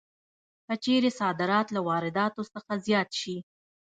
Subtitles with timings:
[0.67, 3.37] که چېرې صادرات له وارداتو څخه زیات شي